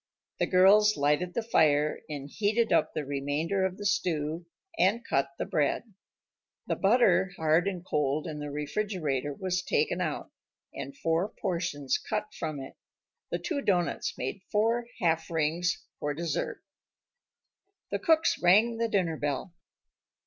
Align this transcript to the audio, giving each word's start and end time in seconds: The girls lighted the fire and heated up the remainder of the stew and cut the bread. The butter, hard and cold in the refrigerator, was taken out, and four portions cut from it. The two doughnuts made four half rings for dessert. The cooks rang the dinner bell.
The 0.39 0.47
girls 0.47 0.97
lighted 0.97 1.35
the 1.35 1.43
fire 1.43 1.99
and 2.09 2.27
heated 2.27 2.73
up 2.73 2.91
the 2.95 3.05
remainder 3.05 3.63
of 3.63 3.77
the 3.77 3.85
stew 3.85 4.47
and 4.79 5.05
cut 5.05 5.29
the 5.37 5.45
bread. 5.45 5.93
The 6.65 6.75
butter, 6.75 7.33
hard 7.37 7.67
and 7.67 7.85
cold 7.85 8.25
in 8.25 8.39
the 8.39 8.49
refrigerator, 8.49 9.31
was 9.31 9.61
taken 9.61 10.01
out, 10.01 10.31
and 10.73 10.97
four 10.97 11.29
portions 11.29 11.99
cut 11.99 12.29
from 12.33 12.59
it. 12.59 12.77
The 13.29 13.37
two 13.37 13.61
doughnuts 13.61 14.17
made 14.17 14.41
four 14.51 14.87
half 14.99 15.29
rings 15.29 15.85
for 15.99 16.15
dessert. 16.15 16.63
The 17.91 17.99
cooks 17.99 18.41
rang 18.41 18.77
the 18.77 18.87
dinner 18.89 19.17
bell. 19.17 19.53